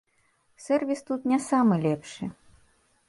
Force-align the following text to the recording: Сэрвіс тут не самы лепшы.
Сэрвіс 0.67 1.03
тут 1.09 1.29
не 1.33 1.39
самы 1.49 1.75
лепшы. 1.85 2.33